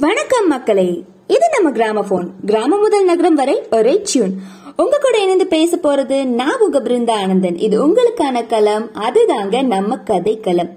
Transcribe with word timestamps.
வணக்கம் 0.00 0.48
மக்களே 0.48 1.04
இது 1.26 1.46
நம்ம 1.52 1.68
கிராமபோன். 1.70 2.26
கிராமம் 2.46 2.80
முதல் 2.80 3.04
நகரம் 3.04 3.34
வரை 3.34 3.54
ஒரே 3.70 4.00
டியூன் 4.02 4.34
உங்க 4.76 4.98
கூட 5.02 5.18
இணைந்து 5.22 5.46
பேச 5.46 5.76
போறது 5.76 6.24
நான் 6.24 6.60
உங்க 6.60 6.80
பிருந்தா 6.80 7.10
ஆனந்தன். 7.10 7.56
இது 7.56 7.76
உங்களுக்கான 7.86 8.46
களம் 8.46 8.90
அதுதாங்க 9.06 9.62
நம்ம 9.66 9.96
கதை 9.96 10.40
களம் 10.40 10.70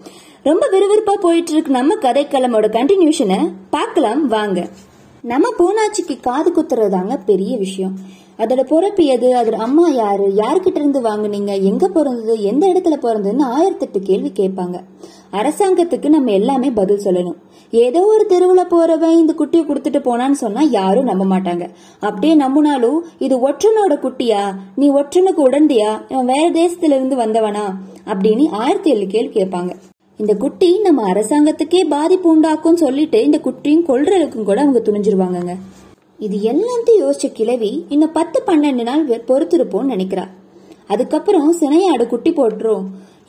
ரொம்ப 0.44 0.70
விறுவிறுப்பா 0.72 1.16
போயிட்டு 1.22 1.52
இருக்கு 1.52 1.72
நம்ம 1.72 1.96
கதை 1.96 2.24
களமோட 2.26 2.70
கண்டினியூஷனை 2.78 3.40
பார்க்கலாம் 3.70 4.28
வாங்க. 4.28 4.68
நம்ம 5.22 5.54
பூனாச்சிக்கு 5.60 6.20
காது 6.22 6.52
குத்துறதாங்க 6.52 7.20
பெரிய 7.26 7.58
விஷயம். 7.58 7.96
அதோட 8.38 8.64
பிறப்பு 8.64 9.06
எது 9.06 9.36
அதோட 9.36 9.58
அம்மா 9.68 9.90
யாரு 9.90 10.28
யாருக்கிட்ட 10.36 10.80
இருந்து 10.82 11.02
வாங்குனீங்க 11.02 11.62
எங்க 11.62 11.88
பிறந்தது 11.88 12.42
எந்த 12.42 12.68
இடத்துல 12.68 12.98
பிறந்ததுன்னு 13.06 13.48
ஆயிரத்தெட்டு 13.56 14.00
கேள்வி 14.02 14.32
கேட்பாங்க. 14.36 14.78
அரசாங்கத்துக்கு 15.32 16.10
நம்ம 16.10 16.32
எல்லாமே 16.32 16.72
பதில் 16.72 17.02
சொல்லணும். 17.04 17.36
ஏதோ 17.72 18.02
ஒரு 18.02 18.26
தெருவுல 18.30 18.74
போறவன் 18.74 19.12
இந்த 19.12 19.34
குட்டியை 19.38 19.72
கொடுத்துட்டு 19.72 20.00
போனான்னு 20.00 20.32
சொன்னா 20.32 20.62
யாரும் 20.62 21.04
நம்ப 21.04 21.26
மாட்டாங்க. 21.26 21.70
அப்படியே 22.00 22.36
நம்பினாலும் 22.36 23.00
இது 23.20 23.50
ஒற்றனோட 23.50 23.90
குட்டியா? 23.90 24.56
நீ 24.76 24.92
ஒற்றனுக்கு 24.92 25.38
உடந்தையா? 25.38 26.12
இவன் 26.12 26.26
வேற 26.26 26.50
தேசத்துல 26.50 26.82
இருந்து 26.82 27.18
வந்தவனா? 27.18 27.74
அப்படின்னு 28.06 28.50
ஆயிரத்தி 28.50 28.96
ஏழு 28.96 29.08
கேள்வி 29.08 29.42
கேட்பாங்க. 29.42 29.74
இந்த 30.18 30.36
குட்டி 30.36 30.80
நம்ம 30.82 31.12
அரசாங்கத்துக்கே 31.12 31.88
பாதிப்பு 31.90 32.30
உண்டாக்கும் 32.30 32.78
சொல்லிட்டு 32.78 33.24
இந்த 33.24 33.40
குட்டியும் 33.44 33.86
கொல்றதுக்கும் 33.88 34.44
கூட 34.44 34.62
அவங்க 34.62 34.80
துணிஞ்சிருவாங்கங்க. 34.80 35.56
இது 36.20 36.38
எல்லாத்தையும் 36.38 37.02
யோசிச்ச 37.02 37.32
கிழவி 37.32 37.86
இன்னும் 37.90 38.12
பத்து 38.12 38.44
பன்னெண்டு 38.46 38.84
நாள் 38.84 39.08
வெ- 39.08 39.22
பொறுத்திருப்போம்னு 39.28 39.98
நினைக்கிறா. 39.98 40.28
அதுக்கப்புறம் 40.88 41.56
சினையாடு 41.60 42.08
குட்டி 42.08 42.32
போட்டுரும். 42.32 42.84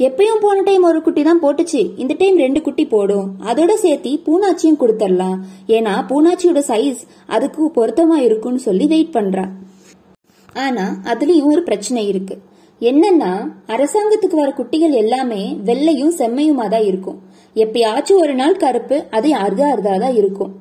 எப்பயும் 0.06 0.42
போன 0.42 0.62
டைம் 0.66 0.84
ஒரு 0.88 0.98
குட்டி 1.06 1.22
தான் 1.26 1.40
போட்டுச்சு. 1.42 1.80
இந்த 2.02 2.12
டைம் 2.20 2.36
ரெண்டு 2.42 2.60
குட்டி 2.66 2.84
போடும். 2.92 3.26
அதோட 3.50 3.72
சேர்த்து 3.82 4.10
பூனாச்சியும் 4.26 4.78
கொடுத்துடலாம் 4.82 5.38
ஏன்னா 5.76 5.92
பூனாச்சியோட 6.10 6.60
சைஸ் 6.68 7.00
அதுக்கு 7.34 7.64
பொருத்தமா 7.78 8.16
இருக்கும்னு 8.26 8.60
சொல்லி 8.68 8.86
வெயிட் 8.92 9.16
பண்றா. 9.16 9.44
ஆனா 10.64 10.84
அதுலயும் 11.12 11.50
ஒரு 11.54 11.62
பிரச்சனை 11.68 12.04
இருக்கு. 12.12 12.36
என்னன்னா 12.90 13.32
அரசாங்கத்துக்கு 13.74 14.36
வர 14.40 14.50
குட்டிகள் 14.60 14.94
எல்லாமே 15.02 15.42
வெள்ளையும் 15.68 16.14
செம்மையுமா 16.20 16.66
தான் 16.74 16.86
இருக்கும். 16.90 17.18
எப்பயாச்சும் 17.64 18.22
ஒரு 18.24 18.34
நாள் 18.40 18.60
கருப்பு 18.64 18.96
அது 19.18 19.28
அர்தா 19.44 19.66
அர்தா 19.74 19.94
தான் 20.04 20.16
இருக்கும். 20.20 20.54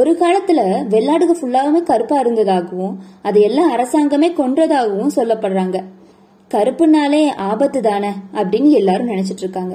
ஒரு 0.00 0.12
காலத்துல 0.22 0.60
வெள்ளாடுக 0.94 1.34
ஃபுல்லாவுமே 1.40 1.82
கருப்பா 1.90 2.16
இருந்ததாகவும் 2.24 2.94
அது 3.28 3.40
எல்லாம் 3.48 3.72
அரசாங்கமே 3.76 4.30
கொன்றதாகவும் 4.40 5.14
சொல்லப்படுறாங்க. 5.18 5.78
கருப்புனாலே 6.50 7.20
ஆபத்து 7.36 7.80
தானே 7.80 8.10
அப்படின்னு 8.32 8.70
எல்லாரும் 8.80 9.08
நினைச்சிட்டு 9.08 9.44
இருக்காங்க. 9.44 9.74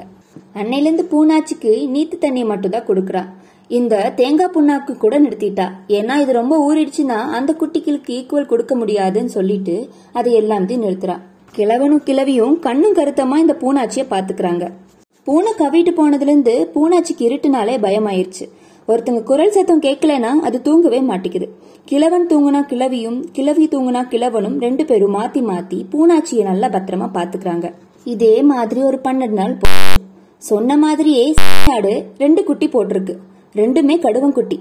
அன்னையிலேருந்து 0.60 1.04
பூனாச்சிக்கு 1.12 1.72
நீத்து 1.94 2.16
தண்ணியை 2.20 2.46
மட்டும்தான் 2.50 2.86
கொடுக்குறா. 2.86 3.22
இந்த 3.68 4.12
தேங்காய் 4.16 4.52
புண்ணாக்கு 4.54 4.92
கூட 5.02 5.20
நிறுத்திட்டா. 5.20 5.66
ஏன்னா 5.88 6.14
இது 6.22 6.32
ரொம்ப 6.32 6.54
ஊறிடுச்சுன்னா 6.66 7.18
அந்த 7.38 7.56
குட்டிகளுக்கு 7.60 8.12
ஈக்குவல் 8.18 8.50
கொடுக்க 8.52 8.74
முடியாதுன்னு 8.74 9.28
சொல்லிட்டு 9.28 9.88
அதை 10.12 10.32
எல்லாத்தையும் 10.42 10.84
நிறுத்துறா. 10.86 11.16
கிழவனும் 11.56 12.04
கிழவியும் 12.08 12.56
கண்ணும் 12.58 12.96
கருத்தமா 12.96 13.36
இந்த 13.36 13.56
பூனாச்சிய 13.62 14.04
பாத்துக்கிறாங்க 14.10 14.66
பூனை 15.24 15.52
கவிட்டு 15.58 15.92
போனதுல 15.98 16.30
இருந்து 16.32 16.70
பூனாச்சிக்கு 16.74 17.24
இருட்டுனாலே 17.28 17.74
பயமாயிருச்சு. 17.86 18.44
ஒருத்தங்க 18.88 19.22
குரல் 19.22 19.54
சத்தம் 19.56 19.82
கேட்கலனா 19.82 20.30
அது 20.48 20.62
தூங்கவே 20.62 21.00
மாட்டேங்குது. 21.00 21.48
கிழவன் 21.90 22.26
தூங்குனா 22.30 22.58
கிழவியும் 22.70 23.16
கிழவி 23.36 23.64
தூங்குனா 23.70 24.00
கிழவனும் 24.10 24.56
ரெண்டு 24.64 24.82
பேரும் 24.88 25.14
மாத்தி 25.16 25.40
மாத்தி 25.48 25.78
பூனாச்சியை 25.92 26.42
நல்லா 26.48 26.68
பத்திரமா 26.74 27.06
பாத்துக்கிறாங்க. 27.16 27.66
இதே 28.12 28.34
மாதிரி 28.50 28.80
ஒரு 28.88 28.98
பன்னெண்டு 29.06 29.36
நாள் 29.38 29.54
போச்சு. 29.62 29.96
சொன்ன 30.48 30.76
மாதிரியே 30.82 31.24
ஆடு 31.76 31.94
ரெண்டு 32.22 32.42
குட்டி 32.48 32.66
போட்டிருக்கு. 32.74 33.14
ரெண்டுமே 33.60 33.96
கடுவன் 34.04 34.36
குட்டி. 34.36 34.58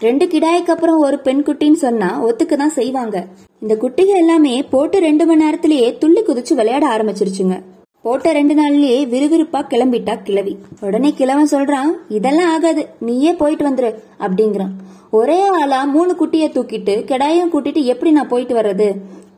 ரெண்டு 0.00 0.26
கிடாய்க்கு 0.34 0.72
அப்புறம் 0.74 1.00
ஒரு 1.06 1.18
பெண் 1.26 1.42
குட்டின்னு 1.48 1.80
சொன்னா 1.86 2.10
ஒத்துக்கு 2.28 2.58
தான் 2.62 2.76
செய்வாங்க. 2.78 3.16
இந்த 3.64 3.76
குட்டிகள் 3.84 4.22
எல்லாமே 4.24 4.54
போட்டு 4.74 4.98
ரெண்டு 5.08 5.26
மணி 5.30 5.44
நேரத்திலேயே 5.44 5.88
துள்ளி 6.04 6.22
குதிச்சு 6.28 6.54
விளையாட 6.60 6.86
ஆரம்பிச்சிருச்சுங்க. 6.94 7.56
போட்ட 8.02 8.32
ரெண்டு 8.32 8.54
நாள்லயே 8.54 8.98
விறுவிறுப்பா 9.12 9.60
கிளம்பிட்டா 9.60 10.22
கிளவி 10.22 10.56
உடனே 10.80 11.12
கிழவன் 11.12 11.48
சொல்றான் 11.50 11.90
இதெல்லாம் 12.08 12.52
ஆகாது 12.52 12.88
நீயே 12.98 13.32
போயிட்டு 13.32 13.70
வந்துரு 13.70 13.90
அப்படிங்கிறான். 14.18 14.74
ஒரே 15.10 15.46
ஆளா 15.46 15.84
மூணு 15.84 16.12
குட்டிய 16.12 16.46
தூக்கிட்டு 16.48 16.94
கிடாயும் 17.10 17.50
கூட்டிட்டு 17.52 17.84
எப்படி 17.84 18.10
நான் 18.10 18.28
போயிட்டு 18.28 18.54
வர்றது? 18.54 18.88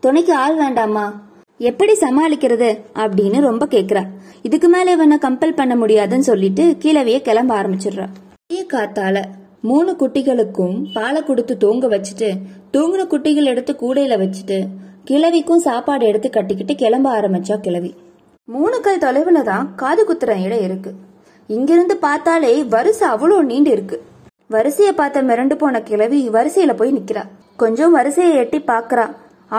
துணைக்கு 0.00 0.34
ஆள் 0.34 0.56
வேண்டாமா? 0.56 1.04
எப்படி 1.58 1.92
சமாளிக்கிறது? 1.92 2.78
அப்படின்னு 2.94 3.40
ரொம்ப 3.40 3.66
கேக்குறா. 3.66 4.02
இதுக்கு 4.42 4.68
மேல 4.68 4.92
இவனை 4.92 5.16
கம்பல் 5.16 5.56
பண்ண 5.56 5.76
முடியாதுன்னு 5.76 6.22
சொல்லிட்டு 6.22 6.76
கிழவிய 6.78 7.20
கிளம்ப 7.20 7.62
ஆரம்பிச்சிடுறா. 7.62 8.06
பெரிய 8.46 8.66
காத்தால 8.72 9.22
மூணு 9.62 9.96
குட்டிகளுக்கும் 10.00 10.92
பாலை 10.92 11.22
கொடுத்து 11.22 11.56
தூங்க 11.56 11.88
வச்சுட்டு 11.88 12.28
தூங்குன 12.72 13.06
குட்டிகள் 13.06 13.50
எடுத்து 13.52 13.76
கூடையில 13.80 14.16
வச்சுட்டு 14.22 14.60
கிழவிக்கும் 15.10 15.64
சாப்பாடு 15.66 16.06
எடுத்து 16.06 16.30
கட்டிக்கிட்டு 16.30 16.74
கிளம்ப 16.74 17.20
ஆரம்பிச்சா 17.20 17.56
கிழவி. 17.56 17.94
மூணு 18.52 18.80
கல் 18.84 19.02
தொலைவுல 19.02 19.42
தான் 19.42 19.66
காது 19.80 20.02
குத்துற 20.06 20.32
இடம் 20.44 20.62
இருக்கு. 20.66 20.90
இங்கிருந்து 21.46 21.96
பார்த்தாலே 21.96 22.62
வரிசை 22.74 23.08
அவ்வளோ 23.08 23.36
நீண்டு 23.50 23.70
இருக்கு. 23.70 23.96
வரிசையை 24.54 24.92
பார்த்த 24.94 25.22
மிரண்டு 25.22 25.54
போன 25.54 25.82
கிழவி 25.88 26.28
வரிசையில 26.28 26.74
போய் 26.76 26.96
நிக்கிறா. 26.96 27.22
கொஞ்சம் 27.56 27.92
வரிசையை 27.92 28.32
எட்டி 28.36 28.58
பாக்குறா 28.58 29.04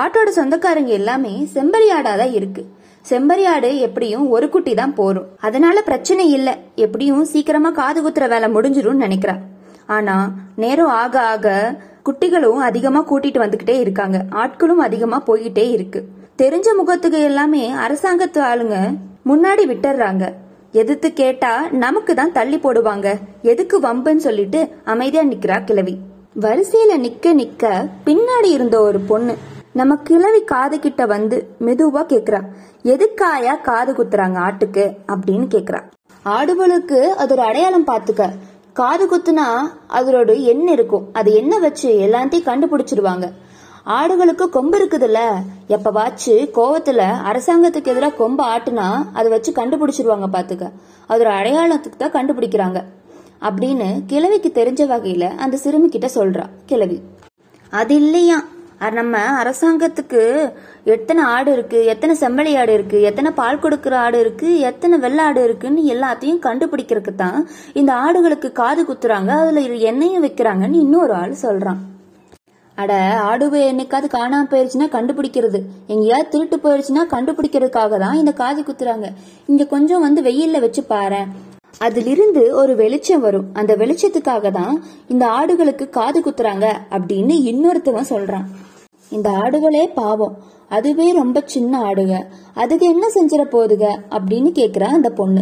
ஆட்டோட 0.01 0.30
சொந்தக்காரங்க 0.40 0.91
எல்லாமே 1.00 1.47
செம்பரியாடாதான் 1.53 2.34
இருக்கு. 2.40 2.63
செம்பரியாடு 3.09 3.78
எப்படியும் 3.78 4.30
ஒரு 4.30 4.50
குட்டி 4.50 4.74
தான் 4.74 4.96
போரும். 4.96 5.30
அதனால 5.40 5.81
பிரச்சனை 5.81 6.31
இல்ல. 6.31 6.57
எப்படியும் 6.75 7.25
சீக்கிரமா 7.25 7.72
காது 7.72 8.01
குத்துற 8.01 8.28
வேலை 8.28 8.50
முடிஞ்சிரும் 8.56 9.03
நினைக்கிறா. 9.06 9.38
ஆனா 9.85 10.18
நேரம் 10.56 10.94
ஆக 11.03 11.22
ஆக 11.34 11.75
குட்டிகளும் 12.09 12.63
அதிகமா 12.69 13.03
கூட்டிட்டு 13.12 13.44
வந்துகிட்டே 13.46 13.78
இருக்காங்க. 13.80 14.25
ஆட்களும் 14.31 14.84
அதிகமா 14.88 15.24
போய்கிட்டே 15.28 15.72
இருக்கு. 15.78 16.01
தெரிஞ்ச 16.41 16.68
முகத்துக்கு 16.78 17.22
எல்லாமே 17.22 17.74
அரசாங்கத்து 17.74 18.40
ஆளுங்க 18.52 18.75
முன்னாடி 19.25 19.63
விட்டுறாங்க 19.72 20.34
எதிர்த்து 20.72 21.13
கேட்டா 21.13 21.68
நமக்கு 21.72 22.16
தான் 22.16 22.31
தள்ளி 22.31 22.57
போடுவாங்க. 22.57 23.07
எதுக்கு 23.41 23.79
வம்புன்னு 23.79 24.16
சொல்லிட்டு 24.16 24.68
அமைதியா 24.84 25.24
நிக்கிறா 25.24 25.63
கிழவி. 25.63 25.97
வரிசையில 26.40 26.94
நிக்க 26.97 27.34
நிக்க 27.34 27.90
பின்னாடி 28.06 28.50
இருந்த 28.51 28.81
ஒரு 28.81 29.00
பொண்ணு 29.00 29.38
நம்ம 29.74 29.96
கிழவி 29.96 30.44
காது 30.44 30.80
கிட்ட 30.80 31.06
வந்து 31.06 31.56
மெதுவா 31.59 32.03
கேக்குறா. 32.13 32.41
எதுக்காயா 32.84 33.62
காது 33.62 33.94
குத்துறாங்க 33.94 34.38
ஆட்டுக்கு? 34.47 34.85
அப்படின்னு 35.07 35.47
கேக்குறா. 35.56 35.81
ஆடுகளுக்கு 36.25 37.00
அது 37.00 37.34
ஒரு 37.34 37.41
அடையாளம் 37.41 37.88
பாத்துக்க. 37.88 38.30
காது 38.74 39.06
குத்துனா 39.06 39.47
அதோட 39.90 40.41
என்ன 40.41 40.72
இருக்கும். 40.72 41.07
அது 41.13 41.34
என்ன 41.34 41.59
வச்சு 41.59 41.90
எல்லாத்தையும் 41.90 42.50
கண்டுபிடிச்சிடுவாங்க 42.50 43.31
ஆடுகளுக்கு 43.86 44.50
கொம்பு 44.50 44.78
இருக்குதுல்ல. 44.80 45.19
எப்பவாச்சு 45.69 46.34
கோவத்துல 46.58 47.02
அரசாங்கத்துக்கு 47.31 47.92
எதிராக 47.94 48.16
கொம்பு 48.16 48.44
ஆட்டுனா 48.44 48.88
அதை 49.14 49.31
வச்சு 49.31 49.52
கண்டுபிடிச்சிருவாங்க 49.52 50.28
பாத்துக்க. 50.34 50.72
அதோட 51.09 51.30
அடையாளத்துக்கு 51.40 51.97
தான் 51.97 52.18
கண்டுபிடிக்கிறாங்க. 52.18 52.84
அப்படின்னு 53.42 53.88
கிழவிக்கு 54.08 54.52
தெரிஞ்ச 54.53 54.81
வகையில 54.94 55.36
அந்த 55.38 55.58
சிறுமி 55.58 55.90
கிட்ட 55.90 56.09
சொல்றா 56.16 56.46
கிழவி. 56.66 57.02
அது 57.69 57.96
இல்லையா? 57.96 58.40
நம்ம 58.94 59.18
அரசாங்கத்துக்கு 59.44 60.22
எத்தனை 60.84 61.24
ஆடு 61.24 61.52
இருக்கு 61.52 61.86
எத்தனை 61.86 62.13
செம்மலி 62.19 62.53
ஆடு 62.58 62.74
இருக்கு 62.74 63.02
எத்தனை 63.02 63.31
பால் 63.31 63.59
கொடுக்கிற 63.59 64.00
ஆடு 64.00 64.19
இருக்கு 64.19 64.59
எத்தனை 64.59 64.98
வெள்ளை 64.98 65.24
ஆடு 65.24 65.44
இருக்குன்னு 65.44 65.81
எல்லாத்தையும் 65.94 66.42
கண்டுபிடிக்கிறதுக்கு 66.48 67.16
தான் 67.16 67.48
இந்த 67.74 67.94
ஆடுகளுக்கு 67.94 68.52
காது 68.52 68.84
குத்துறாங்க. 68.84 69.28
அதுல 69.28 69.62
எண்ணெயும் 69.62 70.25
வைக்கிறாங்கன்னு 70.25 70.81
இன்னொரு 70.86 71.13
ஆள் 71.13 71.36
சொல்றான். 71.42 71.81
அட 72.75 73.19
ஆடுவே 73.23 73.61
என்னைக்காவது 73.71 74.07
காணாம 74.07 74.49
போயிருச்சுன்னா 74.49 74.87
கண்டுபிடிக்கிறது. 74.91 75.61
எங்கேயாவது 75.87 76.29
திருட்டு 76.29 76.57
போயிருச்சுன்னா 76.57 77.03
கண்டுபிடிக்கிறதுக்காக 77.09 77.97
தான் 77.99 78.15
இந்த 78.15 78.31
காது 78.31 78.61
குத்துறாங்க. 78.61 79.05
இங்க 79.47 79.65
கொஞ்சம் 79.65 80.01
வந்து 80.01 80.21
வெயில்ல 80.21 80.59
வச்சு 80.59 80.83
பாரு. 80.83 81.21
அதிலிருந்து 81.77 82.55
ஒரு 82.55 82.75
வெளிச்சம் 82.75 83.21
வரும். 83.21 83.45
அந்த 83.53 83.75
வெளிச்சத்துக்காக 83.75 84.51
தான் 84.51 84.83
இந்த 85.07 85.27
ஆடுகளுக்கு 85.27 85.89
காது 85.89 86.21
குத்துறாங்க 86.21 86.73
அப்படின்னு 86.89 87.35
இன்னொருத்தவன் 87.51 88.09
சொல்றான். 88.09 88.44
இந்த 89.09 89.29
ஆடுகளே 89.29 89.88
பாவம். 89.88 90.35
அதுவே 90.69 91.12
ரொம்ப 91.12 91.41
சின்ன 91.45 91.79
ஆடுக. 91.79 92.25
அதுக்கு 92.53 92.85
என்ன 92.85 93.07
செஞ்சிட 93.13 93.44
போகுதுக? 93.44 94.00
அப்படின்னு 94.09 94.51
கேக்குறா 94.56 94.83
அந்த 94.83 95.09
பொண்ணு. 95.09 95.41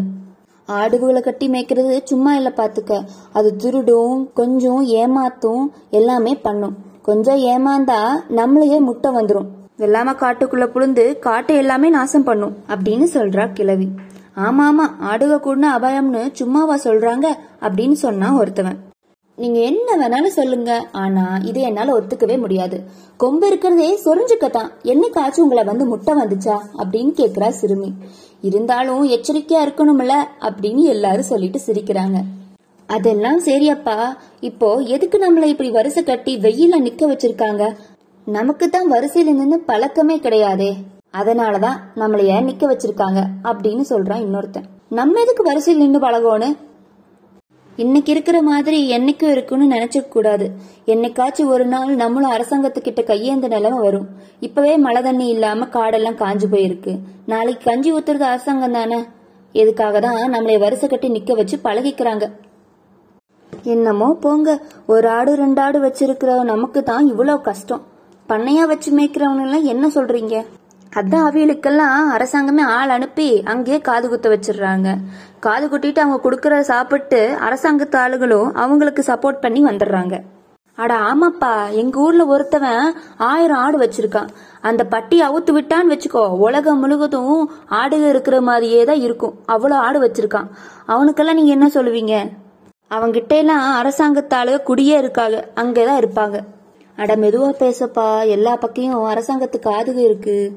ஆடுகளை 0.65 1.21
கட்டி 1.21 1.49
மேய்க்கிறது 1.49 2.01
சும்மா 2.03 2.35
இல்ல 2.35 2.53
பாத்துக்க. 2.55 3.03
அது 3.33 3.55
திருடும் 3.55 4.33
கொஞ்சம் 4.33 4.87
ஏமாத்தும் 4.87 5.65
எல்லாமே 5.89 6.35
பண்ணும். 6.35 6.87
கொஞ்சம் 7.01 7.37
ஏமாந்தா 7.37 7.99
நம்மளையே 8.29 8.79
முட்டை 8.79 9.11
வந்துடும் 9.11 9.47
வெள்ளாம 9.77 10.13
காட்டுக்குள்ள 10.13 10.65
புழுந்து 10.65 11.19
காட்டை 11.19 11.55
எல்லாமே 11.55 11.89
நாசம் 11.89 12.23
பண்ணும் 12.23 12.55
அப்படின்னு 12.67 13.07
சொல்றா 13.13 13.53
கிழவி. 13.53 13.87
ஆமா 14.35 14.63
ஆமா 14.69 14.85
ஆடுக 15.11 15.33
கூடன 15.35 15.69
அபாயம்னு 15.77 16.29
சும்மாவா 16.33 16.75
சொல்றாங்க 16.83 17.27
அப்படின்னு 17.61 17.91
சொன்னா 17.91 18.39
ஒருத்தவன். 18.41 18.77
நீங்க 19.35 19.59
என்ன 19.59 19.89
வேணாலும் 19.99 20.37
சொல்லுங்க 20.37 20.87
ஆனா 20.91 21.37
இதை 21.43 21.61
என்னால 21.61 21.99
ஒத்துக்கவே 21.99 22.39
முடியாது. 22.39 22.83
கொம்பு 23.17 23.47
இருக்கிறதே 23.47 23.99
சொரிஞ்சுக்கத்தான். 24.05 24.71
என்னைக்காச்சும் 24.83 25.45
உங்களை 25.45 25.63
வந்து 25.63 25.85
முட்டை 25.85 26.15
வந்துச்சா 26.15 26.57
அப்படின்னு 26.77 27.13
கேக்குறா 27.21 27.49
சிறுமி. 27.49 27.93
இருந்தாலும் 28.41 29.09
எச்சரிக்கையா 29.09 29.61
இருக்கணும்ல 29.67 30.13
அப்படின்னு 30.39 30.83
எல்லாரும் 30.95 31.31
சொல்லிட்டு 31.31 31.59
சிரிக்கிறாங்க. 31.67 32.19
அதெல்லாம் 32.89 33.39
சரியப்பா. 33.45 33.97
இப்போ 34.49 34.69
எதுக்கு 34.95 35.17
நம்மள 35.23 35.47
இப்படி 35.53 35.69
வரிசை 35.69 36.03
கட்டி 36.03 36.33
வெயில 36.37 36.79
நிக்க 36.85 37.03
வச்சிருக்காங்க? 37.11 37.63
நமக்கு 38.27 38.65
தான் 38.69 38.91
வரிசையில 38.91 39.35
நின்னு 39.39 39.57
பழக்கமே 39.69 40.15
கிடையாதே. 40.17 40.71
அதனாலதான் 41.19 41.77
நம்மளைய 41.95 42.33
நிக்க 42.47 42.63
வச்சிருக்காங்க 42.71 43.19
அப்படின்னு 43.49 43.83
சொல்றான் 43.93 44.23
இன்னொருத்தன். 44.25 44.67
நம்ம 44.99 45.21
எதுக்கு 45.21 45.43
வரிசையில் 45.43 45.83
நின்னு 45.83 45.99
பழகோன்னு 45.99 46.49
இன்னைக்கு 47.77 48.11
இருக்கிற 48.11 48.37
மாதிரி 48.41 48.77
என்னைக்கும் 48.97 49.33
இருக்குன்னு 49.33 49.65
நினைச்சிக்க 49.75 50.07
கூடாது. 50.07 50.45
என்னைக்காச்சும் 50.93 51.51
ஒரு 51.53 51.65
நாள் 51.65 51.91
நம்மளும் 51.95 52.33
அரசாங்கத்துக்கிட்ட 52.35 53.01
கையேந்த 53.11 53.47
நிலைமை 53.47 53.79
வரும். 53.79 54.07
இப்பவே 54.47 54.73
மழை 54.85 55.01
தண்ணி 55.01 55.27
இல்லாம 55.35 55.67
காடெல்லாம் 55.75 56.19
காஞ்சு 56.23 56.47
போயிருக்கு. 56.51 56.93
நாளைக்கு 57.25 57.63
கஞ்சி 57.69 57.91
ஊத்துறது 57.93 58.25
அரசாங்கம் 58.31 58.77
தானே 58.79 58.99
எதுக்காக 59.55 59.99
தான் 59.99 60.19
நம்மளை 60.33 60.57
வரிசை 60.65 60.89
கட்டி 60.89 61.09
நிக்க 61.09 61.35
வச்சு 61.39 61.57
பழகிக்கிறாங்க. 61.63 62.25
என்னமோ 63.63 64.07
போங்க 64.23 64.49
ஒரு 64.85 65.09
ஆடு 65.09 65.35
ரெண்டு 65.35 65.61
ஆடு 65.61 65.79
வச்சிருக்கிற 65.85 66.43
நமக்கு 66.43 66.83
தான் 66.83 67.07
இவ்வளோ 67.07 67.41
கஷ்டம். 67.41 67.83
பண்ணையா 68.29 68.63
வச்சு 68.67 68.89
மேய்க்கிறவங்க 68.97 69.45
எல்லாம் 69.47 69.63
என்ன 69.63 69.87
சொல்றீங்க? 69.87 70.45
அதான் 70.91 71.25
அவியலுக்கெல்லாம் 71.29 72.07
அரசாங்கமே 72.15 72.63
ஆள் 72.77 72.89
அனுப்பி 72.89 73.43
அங்கேயே 73.43 73.79
காது 73.79 74.09
குத்த 74.09 74.29
வச்சிடுறாங்க. 74.29 74.97
காது 75.39 75.67
குட்டிட்டு 75.67 75.99
அவங்க 76.03 76.19
கொடுக்கற 76.25 76.59
சாப்பிட்டு 76.59 77.37
அரசாங்கத்து 77.47 77.97
ஆளுகளும் 78.03 78.51
அவங்களுக்கு 78.55 79.03
சப்போர்ட் 79.11 79.43
பண்ணி 79.45 79.63
வந்துடுறாங்க. 79.63 80.17
அட 80.77 80.93
ஆமாப்பா 80.97 81.71
எங்க 81.71 81.99
ஊர்ல 81.99 82.25
ஒருத்தவன் 82.25 82.83
ஆயிரம் 83.17 83.57
ஆடு 83.57 83.77
வச்சிருக்கான். 83.83 84.29
அந்த 84.61 84.83
பட்டி 84.83 85.21
அவுத்து 85.21 85.51
விட்டான்னு 85.57 85.91
வச்சுக்கோ 85.93 86.29
உலகம் 86.29 86.79
முழுவதும் 86.79 87.49
ஆடுக 87.69 88.07
இருக்கிற 88.09 88.41
மாதிரியே 88.41 88.83
தான் 88.83 89.01
இருக்கும். 89.07 89.35
அவ்வளோ 89.47 89.71
ஆடு 89.71 89.99
வச்சிருக்கான். 90.05 90.47
அவனுக்கெல்லாம் 90.87 91.39
நீங்க 91.41 91.51
என்ன 91.51 91.69
சொல்லுவீங்க? 91.77 92.15
அவங்கிட்ட 92.91 93.27
எல்லாம் 93.27 93.85
அரசாங்கத்தாளுக 93.85 94.63
குடியே 94.63 94.97
இருக்காங்க 94.97 95.47
அங்கதான் 95.55 96.03
இருப்பாங்க. 96.03 96.39
அட 96.95 97.15
மெதுவா 97.15 97.51
பேசப்பா. 97.59 98.27
எல்லா 98.27 98.57
பக்கையும் 98.57 99.09
அரசாங்கத்துக்கு 99.09 99.59
காதுக 99.61 99.97
இருக்கு. 99.97 100.51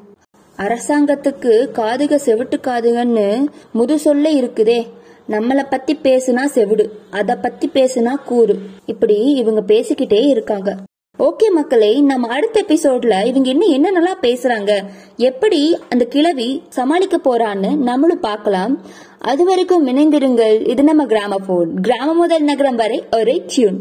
அரசாங்கத்துக்கு 0.57 1.69
காதுக 1.73 2.17
செவிட்டு 2.17 2.59
காதுகன்னு 2.63 3.47
முது 3.73 3.99
சொல்ல 3.99 4.31
இருக்குதே. 4.31 4.87
நம்மள 5.29 5.67
பத்தி 5.71 5.99
பேசுனா 6.03 6.45
செவிடு. 6.45 6.91
அத 7.11 7.37
பத்தி 7.37 7.71
பேசுனா 7.75 8.15
கூறு. 8.25 8.59
இப்படி 8.87 9.15
இவங்க 9.15 9.75
பேசிக்கிட்டே 9.75 10.27
இருக்காங்க. 10.27 10.77
ஓகே 11.19 11.51
மக்களே 11.55 12.01
நம்ம 12.01 12.29
அடுத்த 12.29 12.65
எபிசோட்ல 12.69 13.25
இவங்க 13.25 13.49
இன்னும் 13.51 13.71
என்ன 13.71 13.91
நல்லா 13.91 14.19
பேசுறாங்க 14.23 14.85
எப்படி 15.17 15.79
அந்த 15.89 16.05
கிழவி 16.05 16.63
சமாளிக்க 16.69 17.21
போறான்னு 17.25 17.77
நம்மளும் 17.77 18.21
பார்க்கலாம். 18.21 18.81
அது 19.19 19.45
வரைக்கும் 19.45 19.87
இணைந்திருங்கள். 19.87 20.69
இது 20.69 20.83
நம்ம 20.83 21.05
கிராம 21.05 21.39
போன் 21.47 21.81
கிராமம் 21.81 22.17
முதல் 22.17 22.43
நகரம் 22.43 22.77
வரை 22.77 23.05
ஒரே 23.11 23.43
டியூன் 23.47 23.79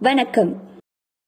வணக்கம். 0.00 0.56